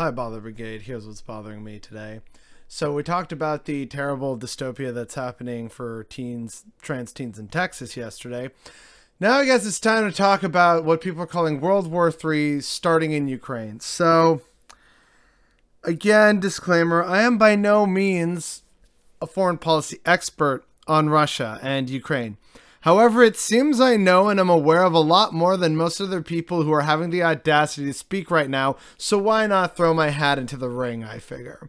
Hi, 0.00 0.10
Bother 0.10 0.40
Brigade. 0.40 0.80
Here's 0.80 1.06
what's 1.06 1.20
bothering 1.20 1.62
me 1.62 1.78
today. 1.78 2.20
So, 2.66 2.94
we 2.94 3.02
talked 3.02 3.32
about 3.32 3.66
the 3.66 3.84
terrible 3.84 4.34
dystopia 4.38 4.94
that's 4.94 5.14
happening 5.14 5.68
for 5.68 6.04
teens, 6.04 6.64
trans 6.80 7.12
teens 7.12 7.38
in 7.38 7.48
Texas 7.48 7.98
yesterday. 7.98 8.48
Now, 9.20 9.34
I 9.34 9.44
guess 9.44 9.66
it's 9.66 9.78
time 9.78 10.10
to 10.10 10.16
talk 10.16 10.42
about 10.42 10.86
what 10.86 11.02
people 11.02 11.22
are 11.22 11.26
calling 11.26 11.60
World 11.60 11.86
War 11.90 12.10
III 12.10 12.62
starting 12.62 13.12
in 13.12 13.28
Ukraine. 13.28 13.80
So, 13.80 14.40
again, 15.84 16.40
disclaimer 16.40 17.04
I 17.04 17.20
am 17.20 17.36
by 17.36 17.54
no 17.54 17.84
means 17.84 18.62
a 19.20 19.26
foreign 19.26 19.58
policy 19.58 19.98
expert 20.06 20.64
on 20.86 21.10
Russia 21.10 21.58
and 21.60 21.90
Ukraine. 21.90 22.38
However, 22.82 23.22
it 23.22 23.36
seems 23.36 23.78
I 23.78 23.96
know 23.96 24.28
and 24.28 24.40
am 24.40 24.48
aware 24.48 24.84
of 24.84 24.94
a 24.94 25.00
lot 25.00 25.34
more 25.34 25.58
than 25.58 25.76
most 25.76 26.00
other 26.00 26.22
people 26.22 26.62
who 26.62 26.72
are 26.72 26.82
having 26.82 27.10
the 27.10 27.22
audacity 27.22 27.86
to 27.86 27.92
speak 27.92 28.30
right 28.30 28.48
now, 28.48 28.76
so 28.96 29.18
why 29.18 29.46
not 29.46 29.76
throw 29.76 29.92
my 29.92 30.08
hat 30.08 30.38
into 30.38 30.56
the 30.56 30.70
ring, 30.70 31.04
I 31.04 31.18
figure. 31.18 31.68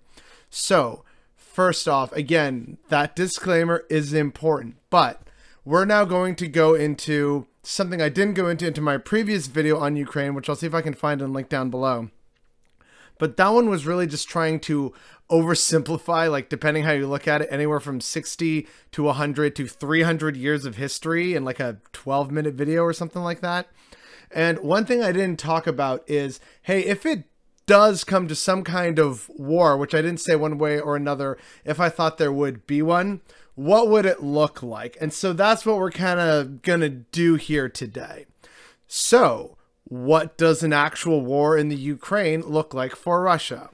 So, 0.50 1.04
first 1.36 1.88
off, 1.88 2.14
again, 2.14 2.78
that 2.88 3.16
disclaimer 3.16 3.84
is 3.90 4.14
important, 4.14 4.78
but 4.90 5.22
we're 5.66 5.86
now 5.86 6.06
going 6.06 6.36
to 6.38 6.48
go 6.48 6.76
into 6.76 7.46
something 7.62 8.02
I 8.02 8.10
didn't 8.10 8.36
go 8.36 8.48
into 8.48 8.66
into 8.66 8.82
my 8.82 8.98
previous 8.98 9.48
video 9.48 9.78
on 9.80 9.98
Ukraine, 9.98 10.34
which 10.34 10.50
I'll 10.50 10.56
see 10.56 10.68
if 10.68 10.74
I 10.74 10.82
can 10.82 10.94
find 10.94 11.22
and 11.22 11.34
link 11.34 11.50
down 11.50 11.70
below. 11.70 12.10
But 13.20 13.38
that 13.38 13.50
one 13.50 13.70
was 13.70 13.86
really 13.86 14.08
just 14.08 14.28
trying 14.28 14.60
to 14.62 14.94
oversimplify, 15.32 16.30
like 16.30 16.50
depending 16.50 16.84
how 16.84 16.92
you 16.92 17.08
look 17.08 17.28
at 17.28 17.42
it, 17.42 17.48
anywhere 17.50 17.80
from 17.80 18.02
60 18.02 18.68
to 18.92 19.04
100 19.04 19.56
to 19.56 19.68
300 19.68 20.36
years 20.36 20.66
of 20.66 20.76
history 20.76 21.34
in 21.34 21.46
like 21.46 21.60
a 21.60 21.78
12 21.94 22.32
minute 22.32 22.54
video 22.54 22.84
or 22.84 22.94
something 22.94 23.24
like 23.24 23.42
that. 23.42 23.68
And 24.30 24.60
one 24.60 24.86
thing 24.86 25.02
I 25.02 25.12
didn't 25.12 25.40
talk 25.40 25.66
about 25.68 26.04
is 26.08 26.40
hey, 26.64 26.82
if 26.82 27.06
it 27.06 27.24
does 27.66 28.04
come 28.04 28.28
to 28.28 28.36
some 28.36 28.64
kind 28.64 29.00
of 29.00 29.30
war, 29.30 29.78
which 29.78 29.96
I 29.96 30.02
didn't 30.02 30.20
say 30.20 30.36
one 30.36 30.58
way 30.58 30.80
or 30.80 30.96
another, 30.96 31.38
if 31.64 31.80
I 31.80 31.90
thought 31.90 32.18
there 32.18 32.32
would 32.32 32.68
be 32.68 32.82
one, 32.82 33.22
what 33.56 33.90
would 33.90 34.06
it 34.06 34.24
look 34.24 34.62
like? 34.62 34.98
And 35.00 35.14
so 35.14 35.34
that's 35.34 35.66
what 35.66 35.78
we're 35.78 35.92
kind 35.92 36.20
of 36.20 36.62
to 36.64 36.90
do 36.90 37.36
here 37.36 37.70
today. 37.70 38.26
So, 38.88 39.58
what 39.86 40.38
does 40.38 40.64
an 40.64 40.74
actual 40.74 41.22
war 41.22 41.58
in 41.58 41.70
the 41.70 41.76
Ukraine 41.76 42.42
look 42.42 42.74
like 42.74 42.96
for 42.96 43.22
Russia? 43.22 43.70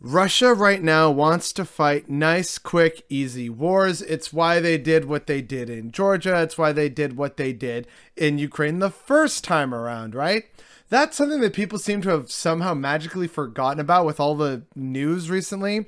Russia 0.00 0.54
right 0.54 0.80
now 0.80 1.10
wants 1.10 1.52
to 1.52 1.64
fight 1.64 2.08
nice, 2.08 2.56
quick, 2.56 3.04
easy 3.08 3.50
wars. 3.50 4.00
It's 4.00 4.32
why 4.32 4.60
they 4.60 4.78
did 4.78 5.06
what 5.06 5.26
they 5.26 5.42
did 5.42 5.68
in 5.68 5.90
Georgia. 5.90 6.40
It's 6.40 6.56
why 6.56 6.70
they 6.70 6.88
did 6.88 7.16
what 7.16 7.36
they 7.36 7.52
did 7.52 7.88
in 8.16 8.38
Ukraine 8.38 8.78
the 8.78 8.90
first 8.90 9.42
time 9.42 9.74
around, 9.74 10.14
right? 10.14 10.44
That's 10.88 11.16
something 11.16 11.40
that 11.40 11.52
people 11.52 11.80
seem 11.80 12.00
to 12.02 12.10
have 12.10 12.30
somehow 12.30 12.74
magically 12.74 13.26
forgotten 13.26 13.80
about 13.80 14.06
with 14.06 14.20
all 14.20 14.36
the 14.36 14.62
news 14.76 15.30
recently. 15.30 15.86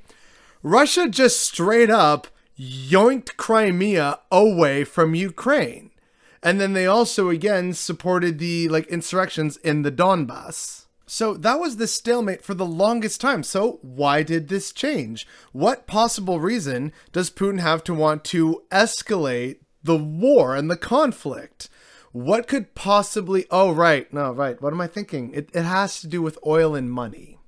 Russia 0.63 1.09
just 1.09 1.41
straight 1.41 1.89
up 1.89 2.27
yoinked 2.59 3.37
Crimea 3.37 4.19
away 4.33 4.83
from 4.83 5.15
Ukraine. 5.15 5.93
And 6.43 6.61
then 6.61 6.73
they 6.73 6.87
also 6.87 7.29
again 7.29 7.75
supported 7.75 8.39
the 8.39 8.69
like 8.69 8.89
insurrections 8.89 9.57
in 9.59 9.83
the 9.83 9.93
Donbass. 9.93 10.87
So 11.13 11.35
that 11.35 11.59
was 11.59 11.77
the 11.77 11.89
stalemate 11.89 12.41
for 12.41 12.55
the 12.55 12.65
longest 12.65 13.21
time. 13.21 13.43
So 13.43 13.81
why 13.83 14.23
did 14.23 14.47
this 14.47 14.71
change? 14.71 15.27
What 15.51 15.89
possible 15.89 16.39
reason 16.39 16.93
does 17.11 17.31
Putin 17.31 17.59
have 17.59 17.83
to 17.85 17.95
want 17.95 18.23
to 18.27 18.63
escalate 18.71 19.57
the 19.83 19.97
war 19.97 20.55
and 20.55 20.71
the 20.71 20.77
conflict? 20.77 21.69
What 22.13 22.47
could 22.47 22.77
possibly 22.77 23.47
Oh 23.51 23.73
right, 23.73 24.11
no, 24.13 24.31
right. 24.31 24.63
What 24.63 24.73
am 24.73 24.81
I 24.81 24.87
thinking? 24.87 25.33
It 25.35 25.51
it 25.53 25.65
has 25.65 26.01
to 26.01 26.07
do 26.07 26.23
with 26.23 26.39
oil 26.47 26.77
and 26.77 26.89
money. 26.89 27.40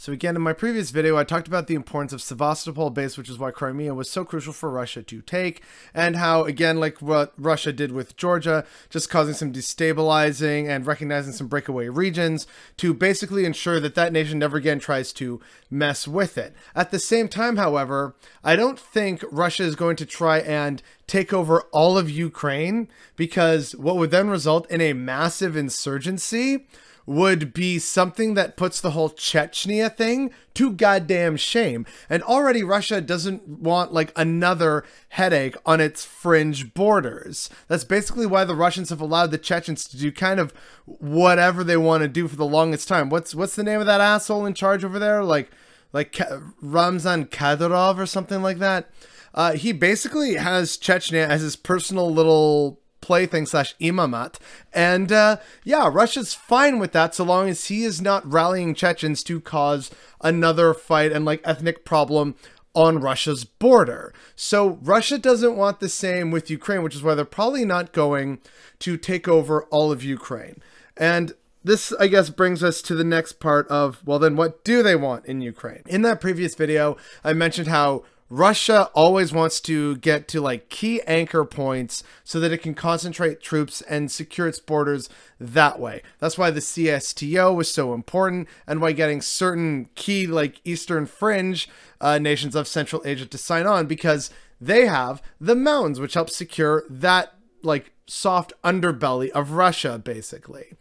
So 0.00 0.14
again, 0.14 0.34
in 0.34 0.40
my 0.40 0.54
previous 0.54 0.92
video, 0.92 1.18
I 1.18 1.24
talked 1.24 1.46
about 1.46 1.66
the 1.66 1.74
importance 1.74 2.14
of 2.14 2.22
Sevastopol 2.22 2.88
base, 2.88 3.18
which 3.18 3.28
is 3.28 3.38
why 3.38 3.50
Crimea 3.50 3.92
was 3.92 4.10
so 4.10 4.24
crucial 4.24 4.54
for 4.54 4.70
Russia 4.70 5.02
to 5.02 5.20
take, 5.20 5.60
and 5.92 6.16
how, 6.16 6.44
again, 6.44 6.80
like 6.80 7.02
what 7.02 7.34
Russia 7.36 7.70
did 7.70 7.92
with 7.92 8.16
Georgia, 8.16 8.64
just 8.88 9.10
causing 9.10 9.34
some 9.34 9.52
destabilizing 9.52 10.66
and 10.70 10.86
recognizing 10.86 11.34
some 11.34 11.48
breakaway 11.48 11.90
regions 11.90 12.46
to 12.78 12.94
basically 12.94 13.44
ensure 13.44 13.78
that 13.78 13.94
that 13.94 14.10
nation 14.10 14.38
never 14.38 14.56
again 14.56 14.78
tries 14.78 15.12
to 15.12 15.38
mess 15.70 16.08
with 16.08 16.38
it. 16.38 16.54
At 16.74 16.92
the 16.92 16.98
same 16.98 17.28
time, 17.28 17.58
however, 17.58 18.14
I 18.42 18.56
don't 18.56 18.80
think 18.80 19.22
Russia 19.30 19.64
is 19.64 19.74
going 19.74 19.96
to 19.96 20.06
try 20.06 20.38
and 20.38 20.82
take 21.08 21.34
over 21.34 21.64
all 21.72 21.98
of 21.98 22.08
Ukraine 22.08 22.88
because 23.16 23.76
what 23.76 23.96
would 23.96 24.12
then 24.12 24.30
result 24.30 24.70
in 24.70 24.80
a 24.80 24.94
massive 24.94 25.58
insurgency 25.58 26.64
would 27.10 27.52
be 27.52 27.76
something 27.76 28.34
that 28.34 28.56
puts 28.56 28.80
the 28.80 28.92
whole 28.92 29.10
Chechnya 29.10 29.92
thing 29.96 30.30
to 30.54 30.70
goddamn 30.70 31.36
shame. 31.36 31.84
And 32.08 32.22
already 32.22 32.62
Russia 32.62 33.00
doesn't 33.00 33.48
want 33.48 33.92
like 33.92 34.12
another 34.14 34.84
headache 35.08 35.56
on 35.66 35.80
its 35.80 36.04
fringe 36.04 36.72
borders. 36.72 37.50
That's 37.66 37.82
basically 37.82 38.26
why 38.26 38.44
the 38.44 38.54
Russians 38.54 38.90
have 38.90 39.00
allowed 39.00 39.32
the 39.32 39.38
Chechens 39.38 39.88
to 39.88 39.96
do 39.96 40.12
kind 40.12 40.38
of 40.38 40.52
whatever 40.84 41.64
they 41.64 41.76
want 41.76 42.02
to 42.02 42.08
do 42.08 42.28
for 42.28 42.36
the 42.36 42.46
longest 42.46 42.86
time. 42.86 43.10
What's 43.10 43.34
what's 43.34 43.56
the 43.56 43.64
name 43.64 43.80
of 43.80 43.86
that 43.86 44.00
asshole 44.00 44.46
in 44.46 44.54
charge 44.54 44.84
over 44.84 45.00
there? 45.00 45.24
Like 45.24 45.50
like 45.92 46.16
Ramzan 46.62 47.24
Kadyrov 47.26 47.98
or 47.98 48.06
something 48.06 48.40
like 48.40 48.58
that. 48.58 48.88
Uh, 49.34 49.52
he 49.54 49.72
basically 49.72 50.34
has 50.34 50.78
Chechnya 50.78 51.26
as 51.26 51.40
his 51.40 51.56
personal 51.56 52.12
little 52.12 52.79
plaything 53.00 53.46
slash 53.46 53.74
imamat. 53.80 54.36
And 54.72 55.10
uh, 55.12 55.38
yeah, 55.64 55.90
Russia's 55.92 56.34
fine 56.34 56.78
with 56.78 56.92
that 56.92 57.14
so 57.14 57.24
long 57.24 57.48
as 57.48 57.66
he 57.66 57.84
is 57.84 58.00
not 58.00 58.30
rallying 58.30 58.74
Chechens 58.74 59.22
to 59.24 59.40
cause 59.40 59.90
another 60.22 60.74
fight 60.74 61.12
and 61.12 61.24
like 61.24 61.40
ethnic 61.44 61.84
problem 61.84 62.34
on 62.74 63.00
Russia's 63.00 63.44
border. 63.44 64.12
So 64.36 64.78
Russia 64.82 65.18
doesn't 65.18 65.56
want 65.56 65.80
the 65.80 65.88
same 65.88 66.30
with 66.30 66.50
Ukraine, 66.50 66.82
which 66.82 66.94
is 66.94 67.02
why 67.02 67.14
they're 67.14 67.24
probably 67.24 67.64
not 67.64 67.92
going 67.92 68.38
to 68.80 68.96
take 68.96 69.26
over 69.26 69.64
all 69.64 69.90
of 69.90 70.04
Ukraine. 70.04 70.62
And 70.96 71.32
this, 71.64 71.92
I 71.98 72.06
guess, 72.06 72.30
brings 72.30 72.62
us 72.62 72.80
to 72.82 72.94
the 72.94 73.04
next 73.04 73.34
part 73.34 73.66
of, 73.68 74.06
well, 74.06 74.18
then 74.18 74.36
what 74.36 74.64
do 74.64 74.82
they 74.82 74.96
want 74.96 75.26
in 75.26 75.40
Ukraine? 75.40 75.82
In 75.86 76.02
that 76.02 76.20
previous 76.20 76.54
video, 76.54 76.96
I 77.24 77.32
mentioned 77.32 77.68
how 77.68 78.04
Russia 78.30 78.88
always 78.94 79.32
wants 79.32 79.60
to 79.60 79.96
get 79.96 80.28
to 80.28 80.40
like 80.40 80.68
key 80.68 81.02
anchor 81.02 81.44
points 81.44 82.04
so 82.22 82.38
that 82.38 82.52
it 82.52 82.58
can 82.58 82.74
concentrate 82.74 83.42
troops 83.42 83.80
and 83.82 84.08
secure 84.08 84.46
its 84.46 84.60
borders 84.60 85.08
that 85.40 85.80
way. 85.80 86.00
That's 86.20 86.38
why 86.38 86.52
the 86.52 86.60
CSTO 86.60 87.54
was 87.56 87.68
so 87.74 87.92
important 87.92 88.48
and 88.68 88.80
why 88.80 88.92
getting 88.92 89.20
certain 89.20 89.88
key 89.96 90.28
like 90.28 90.60
Eastern 90.64 91.06
fringe 91.06 91.68
uh, 92.00 92.18
nations 92.18 92.54
of 92.54 92.68
Central 92.68 93.02
Asia 93.04 93.26
to 93.26 93.36
sign 93.36 93.66
on 93.66 93.86
because 93.86 94.30
they 94.60 94.86
have 94.86 95.20
the 95.40 95.56
mountains 95.56 95.98
which 95.98 96.14
help 96.14 96.30
secure 96.30 96.84
that 96.88 97.34
like 97.64 97.90
soft 98.06 98.52
underbelly 98.62 99.30
of 99.30 99.52
Russia 99.52 99.98
basically. 99.98 100.74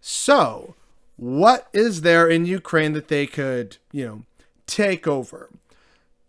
So, 0.00 0.76
what 1.16 1.68
is 1.72 2.02
there 2.02 2.28
in 2.28 2.46
Ukraine 2.46 2.92
that 2.92 3.08
they 3.08 3.26
could, 3.26 3.78
you 3.90 4.06
know, 4.06 4.22
take 4.66 5.08
over? 5.08 5.50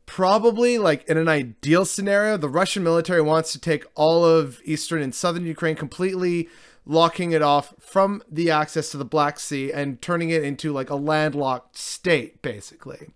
Probably 0.06 0.78
like 0.78 1.08
in 1.08 1.18
an 1.18 1.28
ideal 1.28 1.86
scenario, 1.86 2.38
the 2.38 2.50
Russian 2.50 2.84
military 2.84 3.22
wants 3.22 3.52
to 3.54 3.60
take 3.60 3.86
all 3.96 4.26
of 4.26 4.60
eastern 4.66 5.02
and 5.02 5.14
southern 5.14 5.46
Ukraine 5.46 5.76
completely, 5.76 6.50
locking 6.86 7.32
it 7.32 7.42
off 7.42 7.74
from 7.80 8.22
the 8.30 8.52
access 8.52 8.92
to 8.92 8.98
the 8.98 9.06
Black 9.06 9.40
Sea 9.40 9.72
and 9.72 10.02
turning 10.02 10.30
it 10.30 10.44
into 10.44 10.74
like 10.74 10.90
a 10.90 10.96
landlocked 10.96 11.78
state, 11.78 12.42
basically. 12.42 13.10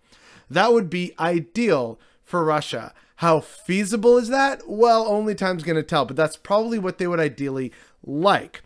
That 0.49 0.71
would 0.71 0.89
be 0.89 1.13
ideal 1.19 1.99
for 2.23 2.43
Russia. 2.43 2.93
How 3.17 3.39
feasible 3.39 4.17
is 4.17 4.29
that? 4.29 4.61
Well, 4.67 5.07
only 5.07 5.35
time's 5.35 5.63
going 5.63 5.75
to 5.75 5.83
tell, 5.83 6.05
but 6.05 6.15
that's 6.15 6.37
probably 6.37 6.79
what 6.79 6.97
they 6.97 7.07
would 7.07 7.19
ideally 7.19 7.71
like. 8.05 8.61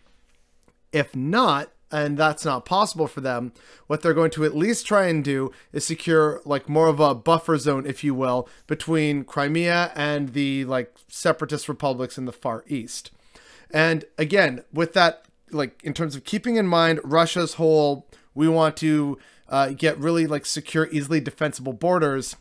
If 0.92 1.16
not, 1.16 1.71
and 1.92 2.16
that's 2.16 2.44
not 2.44 2.64
possible 2.64 3.06
for 3.06 3.20
them, 3.20 3.52
what 3.86 4.00
they're 4.00 4.14
going 4.14 4.30
to 4.32 4.44
at 4.44 4.56
least 4.56 4.86
try 4.86 5.06
and 5.06 5.22
do 5.22 5.52
is 5.72 5.84
secure 5.84 6.40
like 6.44 6.68
more 6.68 6.88
of 6.88 6.98
a 6.98 7.14
buffer 7.14 7.58
zone, 7.58 7.86
if 7.86 8.02
you 8.02 8.14
will, 8.14 8.48
between 8.66 9.24
Crimea 9.24 9.92
and 9.94 10.32
the 10.32 10.64
like 10.64 10.94
separatist 11.08 11.68
republics 11.68 12.16
in 12.16 12.24
the 12.24 12.32
Far 12.32 12.64
East. 12.66 13.10
And 13.70 14.06
again, 14.18 14.64
with 14.72 14.94
that, 14.94 15.26
like 15.50 15.80
in 15.84 15.92
terms 15.92 16.16
of 16.16 16.24
keeping 16.24 16.56
in 16.56 16.66
mind 16.66 17.00
Russia's 17.04 17.54
whole, 17.54 18.08
we 18.34 18.48
want 18.48 18.76
to 18.78 19.18
uh, 19.48 19.68
get 19.70 19.98
really 19.98 20.26
like 20.26 20.46
secure, 20.46 20.88
easily 20.90 21.20
defensible 21.20 21.74
borders. 21.74 22.36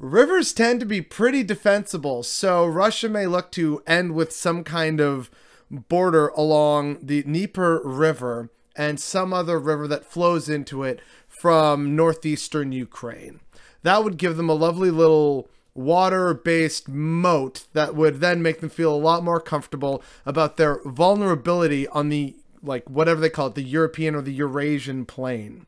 Rivers 0.00 0.52
tend 0.52 0.80
to 0.80 0.86
be 0.86 1.02
pretty 1.02 1.44
defensible, 1.44 2.22
so 2.22 2.66
Russia 2.66 3.08
may 3.08 3.26
look 3.26 3.52
to 3.52 3.82
end 3.86 4.14
with 4.14 4.32
some 4.32 4.64
kind 4.64 5.00
of 5.00 5.30
border 5.70 6.28
along 6.28 6.98
the 7.02 7.22
Dnieper 7.22 7.80
River 7.84 8.50
and 8.76 8.98
some 8.98 9.32
other 9.32 9.58
river 9.58 9.86
that 9.88 10.04
flows 10.04 10.48
into 10.48 10.82
it 10.82 11.00
from 11.28 11.94
northeastern 11.94 12.72
Ukraine. 12.72 13.40
That 13.82 14.04
would 14.04 14.16
give 14.16 14.36
them 14.36 14.48
a 14.48 14.54
lovely 14.54 14.90
little 14.90 15.48
water 15.74 16.34
based 16.34 16.88
moat 16.88 17.66
that 17.72 17.94
would 17.94 18.20
then 18.20 18.42
make 18.42 18.60
them 18.60 18.70
feel 18.70 18.94
a 18.94 18.96
lot 18.96 19.22
more 19.22 19.40
comfortable 19.40 20.02
about 20.26 20.56
their 20.56 20.80
vulnerability 20.84 21.86
on 21.88 22.08
the, 22.08 22.36
like, 22.62 22.88
whatever 22.88 23.20
they 23.20 23.30
call 23.30 23.48
it, 23.48 23.54
the 23.54 23.62
European 23.62 24.14
or 24.14 24.22
the 24.22 24.32
Eurasian 24.32 25.06
plain. 25.06 25.66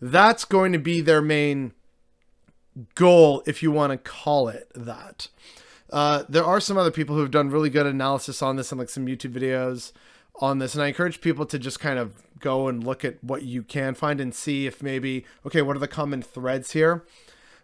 That's 0.00 0.44
going 0.44 0.72
to 0.72 0.78
be 0.78 1.00
their 1.00 1.22
main 1.22 1.72
goal, 2.94 3.42
if 3.46 3.62
you 3.62 3.70
want 3.70 3.92
to 3.92 3.98
call 3.98 4.48
it 4.48 4.70
that. 4.74 5.28
Uh, 5.92 6.24
there 6.28 6.44
are 6.44 6.58
some 6.58 6.78
other 6.78 6.90
people 6.90 7.14
who 7.14 7.20
have 7.20 7.30
done 7.30 7.50
really 7.50 7.70
good 7.70 7.86
analysis 7.86 8.40
on 8.40 8.56
this 8.56 8.72
and 8.72 8.78
like 8.78 8.88
some 8.88 9.06
YouTube 9.06 9.34
videos 9.34 9.92
on 10.36 10.58
this. 10.58 10.74
And 10.74 10.82
I 10.82 10.88
encourage 10.88 11.20
people 11.20 11.44
to 11.46 11.58
just 11.58 11.78
kind 11.78 11.98
of 11.98 12.22
go 12.38 12.66
and 12.66 12.82
look 12.82 13.04
at 13.04 13.22
what 13.22 13.42
you 13.42 13.62
can 13.62 13.94
find 13.94 14.20
and 14.20 14.34
see 14.34 14.66
if 14.66 14.82
maybe, 14.82 15.26
okay, 15.46 15.60
what 15.60 15.76
are 15.76 15.80
the 15.80 15.86
common 15.86 16.22
threads 16.22 16.72
here? 16.72 17.04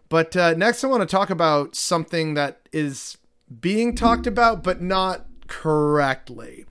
But 0.09 0.35
uh, 0.35 0.53
next, 0.53 0.83
I 0.83 0.87
want 0.87 1.01
to 1.01 1.07
talk 1.07 1.29
about 1.29 1.75
something 1.75 2.35
that 2.35 2.69
is 2.71 3.17
being 3.59 3.95
talked 3.95 4.27
about, 4.27 4.63
but 4.63 4.79
not 4.81 5.25
correctly. 5.47 6.65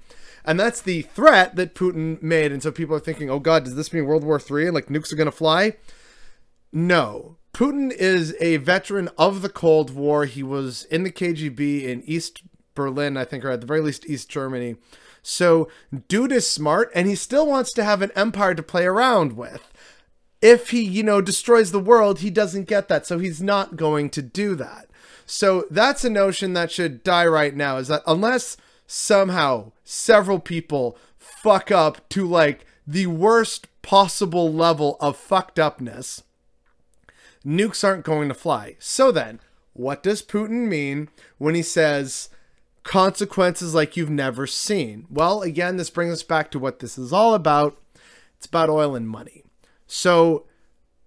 And 0.45 0.59
that's 0.59 0.81
the 0.81 1.03
threat 1.03 1.57
that 1.57 1.75
Putin 1.75 2.23
made. 2.23 2.53
And 2.53 2.63
so 2.63 2.71
people 2.71 2.95
are 2.97 3.01
thinking, 3.01 3.31
oh 3.31 3.41
God, 3.41 3.65
does 3.65 3.75
this 3.75 3.93
mean 3.93 4.07
World 4.07 4.25
War 4.25 4.41
III 4.41 4.67
and 4.67 4.75
like 4.75 4.87
nukes 4.87 5.13
are 5.13 5.17
going 5.17 5.27
to 5.27 5.33
fly? 5.33 5.75
No. 6.73 7.38
Putin 7.53 7.91
is 7.91 8.37
a 8.41 8.59
veteran 8.59 9.09
of 9.19 9.43
the 9.43 9.49
Cold 9.49 9.91
War. 9.91 10.25
He 10.27 10.43
was 10.43 10.85
in 10.85 11.03
the 11.03 11.11
KGB 11.11 11.85
in 11.85 12.03
East 12.05 12.43
Berlin, 12.75 13.17
I 13.17 13.25
think, 13.25 13.45
or 13.45 13.51
at 13.51 13.61
the 13.61 13.67
very 13.67 13.81
least 13.81 14.07
East 14.07 14.29
Germany. 14.29 14.77
So, 15.23 15.69
dude 16.07 16.33
is 16.33 16.47
smart 16.49 16.91
and 16.95 17.09
he 17.09 17.15
still 17.15 17.47
wants 17.47 17.73
to 17.73 17.85
have 17.85 18.03
an 18.03 18.13
empire 18.15 18.55
to 18.55 18.63
play 18.63 18.87
around 18.87 19.33
with. 19.33 19.73
If 20.41 20.71
he, 20.71 20.83
you 20.83 21.03
know, 21.03 21.21
destroys 21.21 21.73
the 21.73 21.81
world, 21.81 22.21
he 22.21 22.31
doesn't 22.31 22.69
get 22.69 22.89
that. 22.89 23.05
So, 23.07 23.19
he's 23.19 23.43
not 23.43 23.77
going 23.77 24.11
to 24.11 24.23
do 24.23 24.55
that. 24.55 24.89
So, 25.27 25.67
that's 25.71 26.05
a 26.05 26.11
notion 26.11 26.53
that 26.53 26.71
should 26.71 27.03
die 27.03 27.27
right 27.27 27.55
now 27.55 27.79
is 27.79 27.89
that 27.89 28.03
unless 28.07 28.57
somehow 28.87 29.73
several 29.85 30.39
people 30.39 30.97
fuck 31.19 31.71
up 31.71 32.09
to 32.11 32.27
like 32.27 32.65
the 32.87 33.07
worst 33.07 33.67
possible 33.83 34.53
level 34.53 34.97
of 35.01 35.17
fucked 35.17 35.59
upness, 35.59 36.23
nukes 37.49 37.83
aren't 37.83 38.05
going 38.05 38.29
to 38.29 38.35
fly. 38.35 38.77
So 38.79 39.11
then, 39.11 39.41
what 39.73 40.03
does 40.03 40.23
Putin 40.23 40.69
mean 40.69 41.09
when 41.39 41.55
he 41.55 41.63
says 41.63 42.29
consequences 42.83 43.75
like 43.75 43.97
you've 43.97 44.11
never 44.11 44.47
seen? 44.47 45.07
Well, 45.09 45.43
again, 45.43 45.77
this 45.77 45.91
brings 45.91 46.13
us 46.13 46.23
back 46.23 46.51
to 46.51 46.59
what 46.59 46.81
this 46.81 46.99
is 46.99 47.13
all 47.13 47.35
about. 47.35 47.81
It's 48.37 48.47
about 48.47 48.71
oil 48.71 48.95
and 48.95 49.09
money. 49.09 49.45
So 49.87 50.45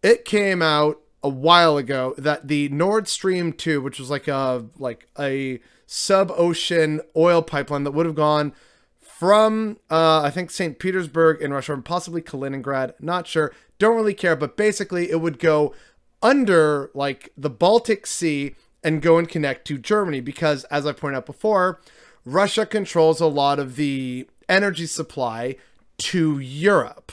it 0.01 0.25
came 0.25 0.61
out 0.61 0.99
a 1.23 1.29
while 1.29 1.77
ago 1.77 2.15
that 2.17 2.47
the 2.47 2.69
Nord 2.69 3.07
Stream 3.07 3.53
2, 3.53 3.79
which 3.81 3.99
was 3.99 4.09
like 4.09 4.27
a 4.27 4.65
like 4.77 5.07
a 5.19 5.59
sub-ocean 5.85 7.01
oil 7.15 7.41
pipeline 7.41 7.83
that 7.83 7.91
would 7.91 8.05
have 8.05 8.15
gone 8.15 8.53
from 8.99 9.77
uh, 9.91 10.21
I 10.21 10.31
think 10.31 10.49
St. 10.49 10.79
Petersburg 10.79 11.41
in 11.41 11.53
Russia, 11.53 11.73
and 11.73 11.85
possibly 11.85 12.23
Kaliningrad, 12.23 12.93
not 12.99 13.27
sure, 13.27 13.53
don't 13.77 13.95
really 13.95 14.15
care, 14.15 14.35
but 14.35 14.57
basically 14.57 15.11
it 15.11 15.21
would 15.21 15.37
go 15.37 15.75
under 16.21 16.91
like 16.93 17.31
the 17.37 17.49
Baltic 17.49 18.05
Sea 18.05 18.55
and 18.83 19.01
go 19.01 19.17
and 19.17 19.29
connect 19.29 19.65
to 19.67 19.77
Germany 19.77 20.21
because, 20.21 20.63
as 20.65 20.85
I 20.85 20.93
pointed 20.93 21.17
out 21.17 21.25
before, 21.25 21.79
Russia 22.25 22.65
controls 22.65 23.19
a 23.19 23.27
lot 23.27 23.59
of 23.59 23.75
the 23.75 24.27
energy 24.49 24.85
supply 24.85 25.55
to 25.97 26.39
Europe. 26.39 27.11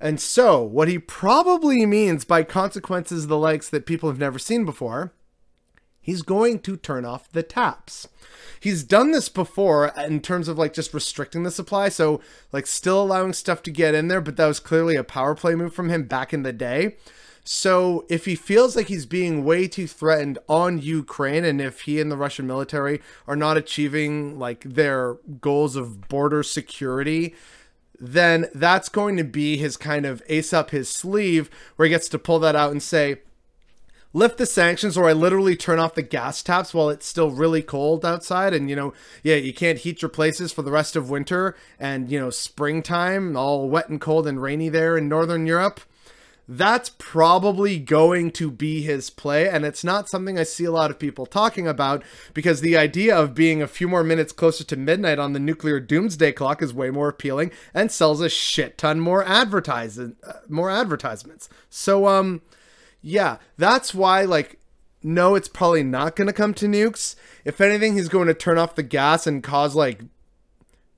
And 0.00 0.20
so, 0.20 0.62
what 0.62 0.88
he 0.88 0.98
probably 0.98 1.86
means 1.86 2.24
by 2.24 2.42
consequences 2.42 3.26
the 3.26 3.38
likes 3.38 3.68
that 3.68 3.86
people 3.86 4.08
have 4.08 4.18
never 4.18 4.38
seen 4.38 4.64
before, 4.64 5.12
he's 6.00 6.22
going 6.22 6.58
to 6.60 6.76
turn 6.76 7.04
off 7.04 7.30
the 7.30 7.44
taps. 7.44 8.08
He's 8.58 8.82
done 8.82 9.12
this 9.12 9.28
before 9.28 9.92
in 9.96 10.20
terms 10.20 10.48
of 10.48 10.58
like 10.58 10.72
just 10.72 10.92
restricting 10.92 11.44
the 11.44 11.52
supply, 11.52 11.88
so 11.88 12.20
like 12.50 12.66
still 12.66 13.00
allowing 13.00 13.32
stuff 13.32 13.62
to 13.62 13.70
get 13.70 13.94
in 13.94 14.08
there, 14.08 14.20
but 14.20 14.36
that 14.36 14.46
was 14.46 14.60
clearly 14.60 14.96
a 14.96 15.04
power 15.04 15.36
play 15.36 15.54
move 15.54 15.72
from 15.72 15.88
him 15.88 16.04
back 16.04 16.32
in 16.32 16.42
the 16.42 16.52
day. 16.52 16.96
So 17.44 18.06
if 18.08 18.24
he 18.24 18.36
feels 18.36 18.76
like 18.76 18.86
he's 18.86 19.06
being 19.06 19.44
way 19.44 19.66
too 19.66 19.88
threatened 19.88 20.38
on 20.48 20.78
Ukraine, 20.78 21.44
and 21.44 21.60
if 21.60 21.82
he 21.82 22.00
and 22.00 22.10
the 22.10 22.16
Russian 22.16 22.46
military 22.46 23.00
are 23.26 23.36
not 23.36 23.56
achieving 23.56 24.38
like 24.38 24.62
their 24.62 25.14
goals 25.40 25.74
of 25.74 26.08
border 26.08 26.44
security, 26.44 27.34
then 27.98 28.48
that's 28.54 28.88
going 28.88 29.16
to 29.16 29.24
be 29.24 29.56
his 29.56 29.76
kind 29.76 30.06
of 30.06 30.22
ace 30.28 30.52
up 30.52 30.70
his 30.70 30.88
sleeve 30.88 31.50
where 31.76 31.86
he 31.86 31.90
gets 31.90 32.08
to 32.10 32.18
pull 32.18 32.38
that 32.38 32.56
out 32.56 32.70
and 32.70 32.82
say, 32.82 33.18
lift 34.12 34.38
the 34.38 34.46
sanctions 34.46 34.96
or 34.96 35.08
I 35.08 35.12
literally 35.12 35.56
turn 35.56 35.78
off 35.78 35.94
the 35.94 36.02
gas 36.02 36.42
taps 36.42 36.74
while 36.74 36.90
it's 36.90 37.06
still 37.06 37.30
really 37.30 37.62
cold 37.62 38.04
outside 38.04 38.52
and 38.52 38.68
you 38.68 38.76
know 38.76 38.92
yeah 39.22 39.36
you 39.36 39.54
can't 39.54 39.78
heat 39.78 40.02
your 40.02 40.10
places 40.10 40.52
for 40.52 40.60
the 40.60 40.70
rest 40.70 40.96
of 40.96 41.08
winter 41.08 41.56
and 41.80 42.10
you 42.10 42.20
know 42.20 42.28
springtime 42.28 43.38
all 43.38 43.70
wet 43.70 43.88
and 43.88 44.02
cold 44.02 44.26
and 44.26 44.42
rainy 44.42 44.68
there 44.68 44.98
in 44.98 45.08
northern 45.08 45.46
Europe 45.46 45.80
that's 46.48 46.90
probably 46.98 47.78
going 47.78 48.30
to 48.32 48.50
be 48.50 48.82
his 48.82 49.10
play. 49.10 49.48
And 49.48 49.64
it's 49.64 49.84
not 49.84 50.08
something 50.08 50.38
I 50.38 50.42
see 50.42 50.64
a 50.64 50.72
lot 50.72 50.90
of 50.90 50.98
people 50.98 51.24
talking 51.24 51.68
about 51.68 52.02
because 52.34 52.60
the 52.60 52.76
idea 52.76 53.16
of 53.16 53.34
being 53.34 53.62
a 53.62 53.68
few 53.68 53.88
more 53.88 54.02
minutes 54.02 54.32
closer 54.32 54.64
to 54.64 54.76
midnight 54.76 55.18
on 55.18 55.32
the 55.32 55.38
nuclear 55.38 55.80
doomsday 55.80 56.32
clock 56.32 56.62
is 56.62 56.74
way 56.74 56.90
more 56.90 57.08
appealing 57.08 57.52
and 57.72 57.92
sells 57.92 58.20
a 58.20 58.28
shit 58.28 58.76
ton 58.76 59.00
more 59.00 59.24
advertising, 59.24 60.16
uh, 60.26 60.34
more 60.48 60.70
advertisements. 60.70 61.48
So, 61.70 62.08
um, 62.08 62.42
yeah, 63.00 63.38
that's 63.56 63.94
why, 63.94 64.24
like, 64.24 64.58
no, 65.02 65.34
it's 65.34 65.48
probably 65.48 65.82
not 65.82 66.16
going 66.16 66.28
to 66.28 66.32
come 66.32 66.54
to 66.54 66.66
nukes. 66.66 67.16
If 67.44 67.60
anything, 67.60 67.94
he's 67.94 68.08
going 68.08 68.28
to 68.28 68.34
turn 68.34 68.58
off 68.58 68.76
the 68.76 68.82
gas 68.82 69.26
and 69.26 69.42
cause, 69.42 69.74
like, 69.74 70.02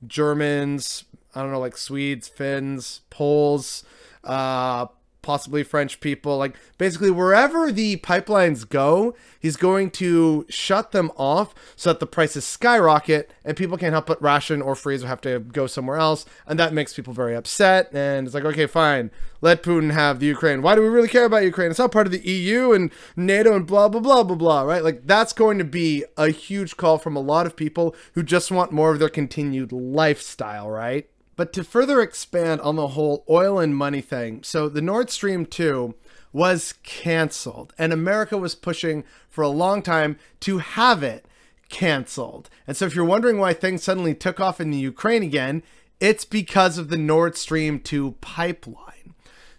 Germans, 0.06 1.04
I 1.34 1.42
don't 1.42 1.52
know, 1.52 1.60
like 1.60 1.76
Swedes, 1.76 2.28
Finns, 2.28 3.00
Poles, 3.10 3.84
uh, 4.22 4.86
possibly 5.24 5.62
French 5.62 6.00
people. 6.00 6.36
Like 6.36 6.54
basically 6.76 7.10
wherever 7.10 7.72
the 7.72 7.96
pipelines 7.96 8.68
go, 8.68 9.16
he's 9.40 9.56
going 9.56 9.90
to 9.92 10.44
shut 10.50 10.92
them 10.92 11.10
off 11.16 11.54
so 11.76 11.90
that 11.90 11.98
the 11.98 12.06
prices 12.06 12.44
skyrocket 12.44 13.30
and 13.42 13.56
people 13.56 13.78
can't 13.78 13.94
help 13.94 14.06
but 14.06 14.22
ration 14.22 14.60
or 14.60 14.74
freeze 14.74 15.02
or 15.02 15.06
have 15.06 15.22
to 15.22 15.40
go 15.40 15.66
somewhere 15.66 15.96
else. 15.96 16.26
And 16.46 16.58
that 16.58 16.74
makes 16.74 16.92
people 16.92 17.14
very 17.14 17.34
upset. 17.34 17.88
And 17.94 18.26
it's 18.26 18.34
like, 18.34 18.44
okay, 18.44 18.66
fine, 18.66 19.10
let 19.40 19.62
Putin 19.62 19.92
have 19.92 20.20
the 20.20 20.26
Ukraine. 20.26 20.60
Why 20.60 20.74
do 20.74 20.82
we 20.82 20.88
really 20.88 21.08
care 21.08 21.24
about 21.24 21.42
Ukraine? 21.42 21.70
It's 21.70 21.78
not 21.78 21.90
part 21.90 22.06
of 22.06 22.12
the 22.12 22.28
EU 22.28 22.72
and 22.72 22.90
NATO 23.16 23.56
and 23.56 23.66
blah, 23.66 23.88
blah, 23.88 24.00
blah, 24.00 24.24
blah, 24.24 24.36
blah, 24.36 24.62
right? 24.62 24.84
Like 24.84 25.06
that's 25.06 25.32
going 25.32 25.56
to 25.56 25.64
be 25.64 26.04
a 26.18 26.28
huge 26.28 26.76
call 26.76 26.98
from 26.98 27.16
a 27.16 27.20
lot 27.20 27.46
of 27.46 27.56
people 27.56 27.96
who 28.12 28.22
just 28.22 28.50
want 28.50 28.72
more 28.72 28.92
of 28.92 28.98
their 28.98 29.08
continued 29.08 29.72
lifestyle, 29.72 30.70
right? 30.70 31.08
But 31.36 31.52
to 31.54 31.64
further 31.64 32.00
expand 32.00 32.60
on 32.60 32.76
the 32.76 32.88
whole 32.88 33.24
oil 33.28 33.58
and 33.58 33.76
money 33.76 34.00
thing, 34.00 34.42
so 34.42 34.68
the 34.68 34.82
Nord 34.82 35.10
Stream 35.10 35.46
2 35.46 35.94
was 36.32 36.74
canceled, 36.82 37.72
and 37.78 37.92
America 37.92 38.36
was 38.36 38.54
pushing 38.54 39.04
for 39.28 39.42
a 39.42 39.48
long 39.48 39.82
time 39.82 40.18
to 40.40 40.58
have 40.58 41.02
it 41.02 41.26
canceled. 41.68 42.50
And 42.66 42.76
so 42.76 42.86
if 42.86 42.94
you're 42.94 43.04
wondering 43.04 43.38
why 43.38 43.52
things 43.52 43.82
suddenly 43.82 44.14
took 44.14 44.40
off 44.40 44.60
in 44.60 44.70
the 44.70 44.78
Ukraine 44.78 45.22
again, 45.22 45.62
it's 46.00 46.24
because 46.24 46.78
of 46.78 46.88
the 46.88 46.98
Nord 46.98 47.36
Stream 47.36 47.80
2 47.80 48.16
pipeline. 48.20 48.93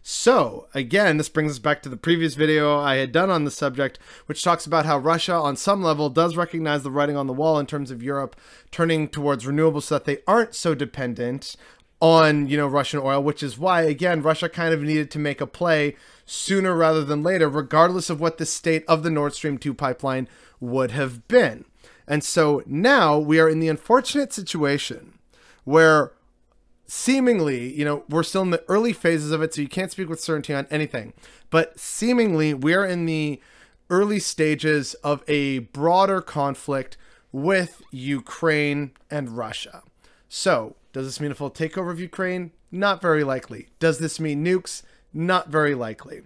So, 0.08 0.68
again, 0.76 1.18
this 1.18 1.30
brings 1.30 1.54
us 1.54 1.58
back 1.58 1.82
to 1.82 1.90
the 1.90 1.98
previous 1.98 2.36
video 2.36 2.78
I 2.78 2.98
had 2.98 3.12
done 3.12 3.32
on 3.32 3.44
the 3.44 3.50
subject, 3.50 3.98
which 4.28 4.44
talks 4.44 4.68
about 4.68 4.86
how 4.86 5.00
Russia, 5.00 5.34
on 5.34 5.58
some 5.58 5.82
level, 5.82 6.12
does 6.12 6.38
recognize 6.38 6.84
the 6.84 6.92
writing 6.92 7.18
on 7.18 7.26
the 7.26 7.34
wall 7.34 7.58
in 7.58 7.66
terms 7.66 7.90
of 7.90 8.04
Europe 8.04 8.36
turning 8.70 9.08
towards 9.08 9.46
renewables 9.46 9.82
so 9.82 9.96
that 9.96 10.06
they 10.06 10.20
aren't 10.28 10.54
so 10.54 10.76
dependent 10.76 11.56
on, 12.00 12.48
you 12.48 12.56
know, 12.56 12.68
Russian 12.68 13.00
oil, 13.00 13.24
which 13.24 13.42
is 13.42 13.58
why, 13.58 13.82
again, 13.82 14.22
Russia 14.22 14.48
kind 14.48 14.76
of 14.76 14.84
needed 14.84 15.10
to 15.10 15.18
make 15.18 15.42
a 15.42 15.48
play 15.48 15.96
sooner 16.24 16.76
rather 16.76 17.04
than 17.04 17.24
later, 17.24 17.50
regardless 17.50 18.12
of 18.12 18.22
what 18.22 18.38
the 18.38 18.46
state 18.46 18.86
of 18.88 19.02
the 19.02 19.10
Nord 19.10 19.34
Stream 19.34 19.58
2 19.58 19.74
pipeline 19.74 20.28
would 20.60 20.92
have 20.92 21.28
been. 21.28 21.66
And 22.08 22.24
so 22.24 22.62
now 22.68 23.18
we 23.18 23.40
are 23.40 23.50
in 23.50 23.60
the 23.60 23.70
unfortunate 23.70 24.34
situation 24.34 25.18
where 25.64 26.12
seemingly, 26.88 27.74
you 27.74 27.86
know, 27.86 28.04
we're 28.10 28.24
still 28.24 28.42
in 28.42 28.52
the 28.52 28.64
early 28.68 28.94
phases 28.94 29.32
of 29.32 29.42
it, 29.42 29.54
so 29.54 29.62
you 29.62 29.68
can't 29.68 29.92
speak 29.92 30.10
with 30.10 30.20
certainty 30.20 30.54
on 30.54 30.68
anything. 30.70 31.14
But 31.50 31.80
seemingly, 31.80 32.54
we're 32.54 32.86
in 32.86 33.06
the 33.06 33.42
early 33.90 34.20
stages 34.20 34.94
of 34.96 35.24
a 35.28 35.60
broader 35.60 36.22
conflict 36.22 36.98
with 37.32 37.82
Ukraine 37.92 38.92
and 39.10 39.38
Russia. 39.38 39.84
So, 40.30 40.76
does 40.94 41.06
this 41.06 41.20
mean 41.20 41.32
a 41.32 41.36
full 41.36 41.52
takeover 41.52 41.92
of 41.92 42.00
Ukraine? 42.00 42.52
Not 42.72 43.02
very 43.02 43.24
likely. 43.24 43.70
Does 43.80 44.00
this 44.00 44.20
mean 44.20 44.44
nukes? 44.44 44.82
Not 45.14 45.50
very 45.50 45.76
likely. 45.76 46.22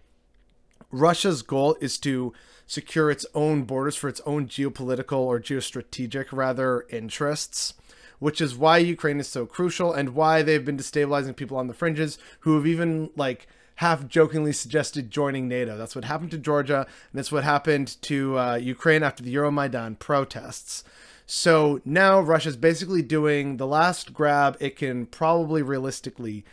Russia's 0.92 1.42
goal 1.42 1.78
is 1.80 1.98
to 2.00 2.34
secure 2.66 3.12
its 3.12 3.26
own 3.34 3.64
borders 3.64 3.96
for 3.96 4.08
its 4.08 4.22
own 4.26 4.48
geopolitical 4.48 5.20
or 5.20 5.40
geostrategic, 5.40 6.28
rather, 6.32 6.86
interests 6.90 7.74
which 8.20 8.40
is 8.42 8.56
why 8.56 8.78
Ukraine 8.78 9.20
is 9.20 9.28
so 9.28 9.46
crucial 9.46 9.94
and 9.94 10.16
why 10.16 10.42
they've 10.42 10.64
been 10.64 10.78
destabilizing 10.78 11.36
people 11.36 11.58
on 11.58 11.68
the 11.68 11.74
fringes 11.74 12.18
who 12.42 12.56
have 12.56 12.68
even 12.68 13.10
like 13.16 13.48
half 13.76 14.08
jokingly 14.08 14.52
suggested 14.52 15.10
joining 15.10 15.48
NATO. 15.48 15.78
That's 15.78 15.96
what 15.96 16.04
happened 16.04 16.32
to 16.32 16.38
Georgia, 16.38 16.80
and 16.80 17.18
that's 17.18 17.32
what 17.32 17.46
happened 17.46 17.96
to 18.04 18.38
uh, 18.38 18.56
Ukraine 18.56 19.04
after 19.04 19.24
the 19.24 19.34
Euromaidan 19.34 20.00
protests. 20.00 20.84
So 21.26 21.80
now 21.86 22.20
Russia's 22.20 22.58
basically 22.58 23.02
doing 23.02 23.58
the 23.58 23.68
last 23.68 24.14
grab 24.14 24.58
it 24.60 24.76
can 24.76 25.06
probably 25.06 25.62
realistically 25.62 26.44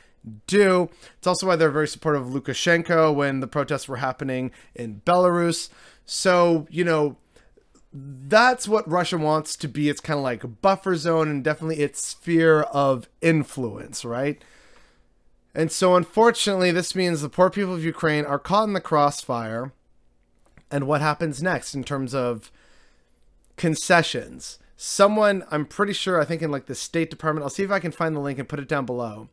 do. 0.47 0.91
It's 1.19 1.27
also 1.27 1.47
why 1.47 1.57
they're 1.57 1.71
very 1.71 1.89
supportive 1.89 2.27
of 2.27 2.33
Lukashenko 2.33 3.15
when 3.15 3.41
the 3.41 3.47
protests 3.47 3.89
were 3.89 3.97
happening 3.97 4.53
in 4.75 5.01
Belarus. 5.05 5.69
So, 6.05 6.67
you 6.71 6.85
know, 6.85 7.17
that's 7.99 8.69
what 8.69 8.89
Russia 8.91 9.17
wants 9.17 9.57
to 9.57 9.69
be. 9.69 9.89
It's 9.89 10.01
kind 10.01 10.19
of 10.19 10.25
like 10.25 10.45
a 10.45 10.49
buffer 10.49 10.97
zone 10.97 11.29
and 11.29 11.45
definitely 11.45 11.81
its 11.81 12.05
sphere 12.05 12.63
of 12.63 13.09
influence, 13.21 14.05
right? 14.05 14.43
And 15.55 15.73
so, 15.73 15.97
unfortunately, 15.97 16.71
this 16.71 16.95
means 16.95 17.23
the 17.23 17.31
poor 17.31 17.49
people 17.49 17.75
of 17.75 17.85
Ukraine 17.85 18.27
are 18.27 18.39
caught 18.39 18.65
in 18.65 18.75
the 18.75 18.81
crossfire. 18.81 19.73
And 20.71 20.87
what 20.87 21.01
happens 21.01 21.43
next 21.43 21.75
in 21.75 21.85
terms 21.85 22.15
of 22.15 22.51
concessions? 23.57 24.59
Someone, 24.77 25.45
I'm 25.51 25.65
pretty 25.65 25.95
sure, 25.95 26.21
I 26.21 26.27
think 26.27 26.43
in 26.43 26.51
like 26.51 26.67
the 26.67 26.75
State 26.75 27.09
Department, 27.09 27.45
I'll 27.45 27.51
see 27.51 27.63
if 27.63 27.71
I 27.71 27.79
can 27.79 27.93
find 27.93 28.15
the 28.15 28.21
link 28.21 28.39
and 28.39 28.49
put 28.49 28.61
it 28.61 28.69
down 28.69 28.85
below. 28.85 29.29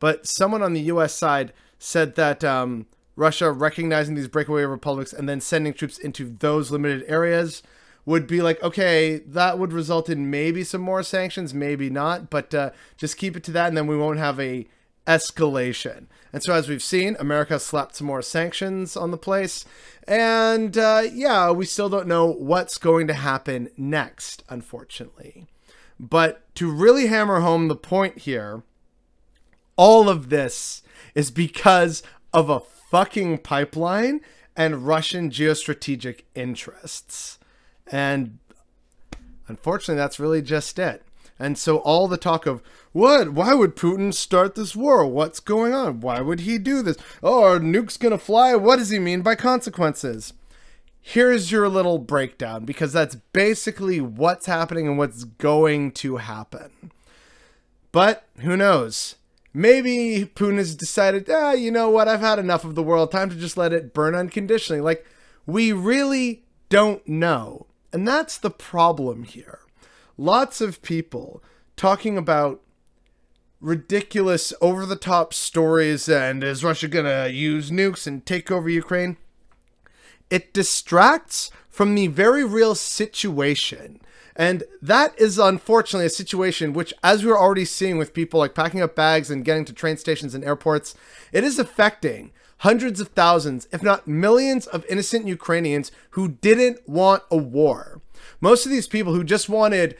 But 0.00 0.26
someone 0.26 0.62
on 0.62 0.72
the 0.72 0.80
US 0.80 1.14
side 1.14 1.52
said 1.78 2.16
that 2.16 2.42
um, 2.42 2.86
Russia 3.14 3.52
recognizing 3.52 4.16
these 4.16 4.26
breakaway 4.26 4.64
republics 4.64 5.12
and 5.12 5.28
then 5.28 5.40
sending 5.40 5.74
troops 5.74 5.98
into 5.98 6.34
those 6.40 6.72
limited 6.72 7.04
areas 7.06 7.62
would 8.08 8.26
be 8.26 8.40
like, 8.40 8.62
okay, 8.62 9.18
that 9.18 9.58
would 9.58 9.70
result 9.70 10.08
in 10.08 10.30
maybe 10.30 10.64
some 10.64 10.80
more 10.80 11.02
sanctions, 11.02 11.52
maybe 11.52 11.90
not, 11.90 12.30
but 12.30 12.54
uh, 12.54 12.70
just 12.96 13.18
keep 13.18 13.36
it 13.36 13.44
to 13.44 13.50
that, 13.50 13.68
and 13.68 13.76
then 13.76 13.86
we 13.86 13.98
won't 13.98 14.18
have 14.18 14.40
a 14.40 14.66
escalation. 15.06 16.06
And 16.32 16.42
so, 16.42 16.54
as 16.54 16.70
we've 16.70 16.82
seen, 16.82 17.18
America 17.20 17.60
slapped 17.60 17.96
some 17.96 18.06
more 18.06 18.22
sanctions 18.22 18.96
on 18.96 19.10
the 19.10 19.18
place, 19.18 19.66
and 20.06 20.78
uh, 20.78 21.02
yeah, 21.12 21.50
we 21.50 21.66
still 21.66 21.90
don't 21.90 22.06
know 22.06 22.24
what's 22.24 22.78
going 22.78 23.08
to 23.08 23.14
happen 23.14 23.68
next, 23.76 24.42
unfortunately. 24.48 25.46
But 26.00 26.42
to 26.54 26.70
really 26.70 27.08
hammer 27.08 27.40
home 27.40 27.68
the 27.68 27.76
point 27.76 28.20
here, 28.20 28.62
all 29.76 30.08
of 30.08 30.30
this 30.30 30.80
is 31.14 31.30
because 31.30 32.02
of 32.32 32.48
a 32.48 32.60
fucking 32.60 33.38
pipeline 33.38 34.22
and 34.56 34.86
Russian 34.86 35.28
geostrategic 35.28 36.22
interests. 36.34 37.37
And 37.90 38.38
unfortunately, 39.46 40.00
that's 40.00 40.20
really 40.20 40.42
just 40.42 40.78
it. 40.78 41.02
And 41.38 41.56
so 41.56 41.78
all 41.78 42.08
the 42.08 42.16
talk 42.16 42.46
of 42.46 42.62
what? 42.92 43.32
Why 43.32 43.54
would 43.54 43.76
Putin 43.76 44.12
start 44.12 44.54
this 44.54 44.74
war? 44.74 45.06
What's 45.06 45.40
going 45.40 45.72
on? 45.72 46.00
Why 46.00 46.20
would 46.20 46.40
he 46.40 46.58
do 46.58 46.82
this? 46.82 46.96
Oh, 47.22 47.58
nukes 47.60 47.98
gonna 47.98 48.18
fly? 48.18 48.54
What 48.56 48.76
does 48.76 48.90
he 48.90 48.98
mean 48.98 49.22
by 49.22 49.36
consequences? 49.36 50.32
Here's 51.00 51.52
your 51.52 51.68
little 51.68 51.98
breakdown 51.98 52.64
because 52.64 52.92
that's 52.92 53.14
basically 53.32 54.00
what's 54.00 54.46
happening 54.46 54.86
and 54.88 54.98
what's 54.98 55.24
going 55.24 55.92
to 55.92 56.16
happen. 56.16 56.90
But 57.92 58.26
who 58.40 58.56
knows? 58.56 59.14
Maybe 59.54 60.30
Putin 60.34 60.58
has 60.58 60.74
decided, 60.74 61.30
ah, 61.30 61.52
you 61.52 61.70
know 61.70 61.88
what? 61.88 62.08
I've 62.08 62.20
had 62.20 62.38
enough 62.38 62.64
of 62.64 62.74
the 62.74 62.82
world. 62.82 63.10
Time 63.10 63.30
to 63.30 63.36
just 63.36 63.56
let 63.56 63.72
it 63.72 63.94
burn 63.94 64.14
unconditionally. 64.14 64.82
Like, 64.82 65.06
we 65.46 65.72
really 65.72 66.42
don't 66.68 67.06
know. 67.08 67.67
And 67.92 68.06
that's 68.06 68.38
the 68.38 68.50
problem 68.50 69.24
here. 69.24 69.60
Lots 70.16 70.60
of 70.60 70.82
people 70.82 71.42
talking 71.76 72.18
about 72.18 72.60
ridiculous, 73.60 74.52
over 74.60 74.86
the 74.86 74.96
top 74.96 75.34
stories 75.34 76.08
and 76.08 76.44
is 76.44 76.64
Russia 76.64 76.88
going 76.88 77.04
to 77.04 77.32
use 77.32 77.70
nukes 77.70 78.06
and 78.06 78.24
take 78.24 78.50
over 78.50 78.68
Ukraine? 78.68 79.16
It 80.30 80.52
distracts 80.52 81.50
from 81.68 81.94
the 81.94 82.08
very 82.08 82.44
real 82.44 82.74
situation. 82.74 84.00
And 84.36 84.62
that 84.80 85.18
is 85.18 85.38
unfortunately 85.38 86.06
a 86.06 86.10
situation 86.10 86.72
which, 86.72 86.94
as 87.02 87.24
we're 87.24 87.38
already 87.38 87.64
seeing 87.64 87.98
with 87.98 88.14
people 88.14 88.38
like 88.38 88.54
packing 88.54 88.80
up 88.80 88.94
bags 88.94 89.30
and 89.30 89.44
getting 89.44 89.64
to 89.64 89.72
train 89.72 89.96
stations 89.96 90.34
and 90.34 90.44
airports, 90.44 90.94
it 91.32 91.42
is 91.42 91.58
affecting 91.58 92.30
hundreds 92.58 93.00
of 93.00 93.08
thousands, 93.08 93.68
if 93.72 93.82
not 93.82 94.06
millions, 94.06 94.66
of 94.66 94.84
innocent 94.88 95.26
Ukrainians 95.26 95.92
who 96.10 96.28
didn't 96.28 96.88
want 96.88 97.22
a 97.30 97.36
war. 97.36 98.00
Most 98.40 98.66
of 98.66 98.72
these 98.72 98.88
people 98.88 99.14
who 99.14 99.24
just 99.24 99.48
wanted 99.48 99.96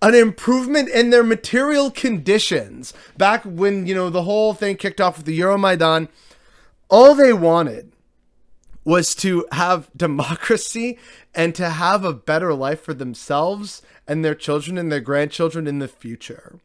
an 0.00 0.14
improvement 0.14 0.88
in 0.88 1.10
their 1.10 1.22
material 1.22 1.90
conditions 1.90 2.92
back 3.16 3.42
when, 3.44 3.86
you 3.86 3.94
know, 3.94 4.10
the 4.10 4.24
whole 4.24 4.52
thing 4.52 4.76
kicked 4.76 5.00
off 5.00 5.16
with 5.16 5.26
the 5.26 5.38
Euromaidan, 5.38 6.08
all 6.88 7.14
they 7.14 7.32
wanted 7.32 7.92
was 8.84 9.14
to 9.14 9.46
have 9.52 9.88
democracy 9.96 10.98
and 11.34 11.54
to 11.54 11.70
have 11.70 12.04
a 12.04 12.12
better 12.12 12.52
life 12.52 12.80
for 12.80 12.94
themselves 12.94 13.80
and 14.06 14.24
their 14.24 14.34
children 14.34 14.76
and 14.76 14.90
their 14.90 15.00
grandchildren 15.00 15.66
in 15.66 15.78
the 15.78 15.88
future. 15.88 16.58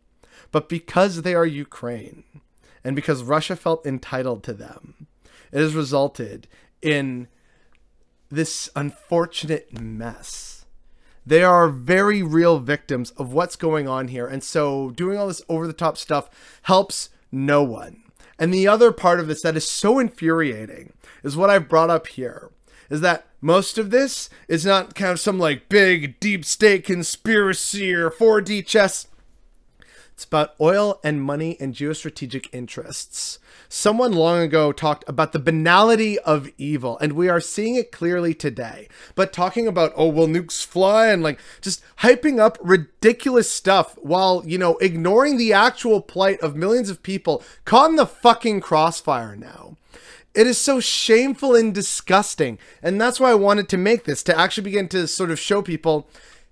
But 0.51 0.67
because 0.67 1.21
they 1.21 1.35
are 1.35 1.45
Ukraine, 1.45 2.23
and 2.87 2.95
because 2.95 3.21
Russia 3.21 3.57
felt 3.57 3.85
entitled 3.85 4.43
to 4.43 4.53
them, 4.53 5.07
it 5.51 5.59
has 5.59 5.75
resulted 5.75 6.47
in 6.81 7.27
this 8.29 8.69
unfortunate 8.77 9.77
mess. 9.77 10.65
They 11.25 11.43
are 11.43 11.67
very 11.67 12.23
real 12.23 12.59
victims 12.59 13.11
of 13.17 13.33
what's 13.33 13.57
going 13.57 13.89
on 13.89 14.07
here. 14.07 14.25
And 14.25 14.41
so 14.41 14.91
doing 14.91 15.17
all 15.17 15.27
this 15.27 15.41
over 15.49 15.67
the 15.67 15.73
top 15.73 15.97
stuff 15.97 16.29
helps 16.61 17.09
no 17.29 17.61
one. 17.61 18.03
And 18.39 18.53
the 18.53 18.69
other 18.69 18.93
part 18.93 19.19
of 19.19 19.27
this 19.27 19.41
that 19.41 19.57
is 19.57 19.67
so 19.67 19.99
infuriating 19.99 20.93
is 21.25 21.35
what 21.35 21.49
I've 21.49 21.67
brought 21.67 21.89
up 21.89 22.07
here 22.07 22.51
is 22.89 23.01
that 23.01 23.27
most 23.41 23.77
of 23.77 23.91
this 23.91 24.29
is 24.47 24.65
not 24.65 24.95
kind 24.95 25.11
of 25.11 25.19
some 25.19 25.37
like 25.37 25.67
big 25.67 26.21
deep 26.21 26.45
state 26.45 26.85
conspiracy 26.85 27.93
or 27.93 28.09
4D 28.09 28.65
chess. 28.65 29.07
It's 30.17 30.25
about 30.25 30.55
oil 30.59 30.99
and 31.03 31.21
money 31.21 31.57
and 31.59 31.75
geostrategic 31.75 32.47
interests. 32.51 33.37
Someone 33.69 34.13
long 34.13 34.39
ago 34.39 34.71
talked 34.71 35.03
about 35.07 35.31
the 35.31 35.37
banality 35.37 36.17
of 36.17 36.49
evil, 36.57 36.97
and 36.97 37.13
we 37.13 37.29
are 37.29 37.39
seeing 37.39 37.75
it 37.75 37.91
clearly 37.91 38.33
today. 38.33 38.87
But 39.13 39.31
talking 39.31 39.67
about, 39.67 39.93
oh, 39.95 40.07
will 40.07 40.25
nukes 40.25 40.65
fly 40.65 41.09
and 41.09 41.21
like 41.21 41.39
just 41.61 41.83
hyping 41.97 42.39
up 42.39 42.57
ridiculous 42.63 43.47
stuff 43.51 43.95
while, 44.01 44.41
you 44.43 44.57
know, 44.57 44.77
ignoring 44.77 45.37
the 45.37 45.53
actual 45.53 46.01
plight 46.01 46.41
of 46.41 46.55
millions 46.55 46.89
of 46.89 47.03
people 47.03 47.43
caught 47.63 47.91
in 47.91 47.95
the 47.95 48.07
fucking 48.07 48.59
crossfire 48.59 49.35
now. 49.35 49.77
It 50.33 50.47
is 50.47 50.57
so 50.57 50.79
shameful 50.79 51.53
and 51.53 51.71
disgusting. 51.75 52.57
And 52.81 52.99
that's 52.99 53.19
why 53.19 53.29
I 53.29 53.35
wanted 53.35 53.69
to 53.69 53.77
make 53.77 54.05
this 54.05 54.23
to 54.23 54.35
actually 54.35 54.63
begin 54.63 54.87
to 54.89 55.07
sort 55.07 55.29
of 55.29 55.37
show 55.37 55.61
people 55.61 56.07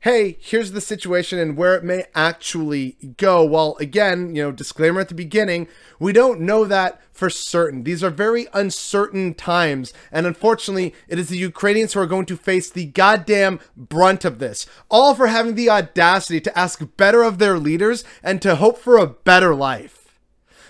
hey, 0.05 0.37
here's 0.39 0.71
the 0.71 0.81
situation 0.81 1.39
and 1.39 1.57
where 1.57 1.75
it 1.75 1.83
may 1.83 2.05
actually 2.13 2.95
go. 3.17 3.43
Well, 3.43 3.75
again, 3.79 4.35
you 4.35 4.43
know, 4.43 4.51
disclaimer 4.51 5.01
at 5.01 5.09
the 5.09 5.15
beginning, 5.15 5.67
we 5.99 6.13
don't 6.13 6.41
know 6.41 6.63
that 6.63 7.01
for 7.11 7.27
certain. 7.27 7.83
These 7.83 8.03
are 8.03 8.11
very 8.11 8.45
uncertain 8.53 9.33
times, 9.33 9.93
and 10.11 10.27
unfortunately, 10.27 10.93
it 11.07 11.17
is 11.17 11.29
the 11.29 11.39
Ukrainians 11.39 11.93
who 11.93 12.01
are 12.01 12.05
going 12.05 12.27
to 12.27 12.37
face 12.37 12.69
the 12.69 12.85
goddamn 12.85 13.59
brunt 13.75 14.25
of 14.25 14.37
this. 14.37 14.67
All 14.91 15.15
for 15.15 15.25
having 15.25 15.55
the 15.55 15.71
audacity 15.71 16.39
to 16.39 16.55
ask 16.55 16.87
better 16.97 17.23
of 17.23 17.39
their 17.39 17.57
leaders 17.57 18.03
and 18.21 18.43
to 18.43 18.57
hope 18.57 18.77
for 18.77 18.99
a 18.99 19.07
better 19.07 19.55
life. 19.55 20.19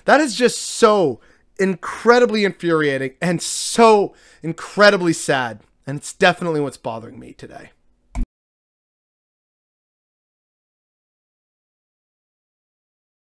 That 0.06 0.22
is 0.22 0.38
just 0.38 0.62
so 0.62 1.20
incredibly 1.60 2.46
infuriating 2.46 3.16
and 3.22 3.42
so 3.42 4.16
incredibly 4.42 5.12
sad, 5.12 5.60
and 5.86 5.98
it's 5.98 6.14
definitely 6.14 6.62
what's 6.62 6.78
bothering 6.78 7.20
me 7.20 7.34
today. 7.34 7.72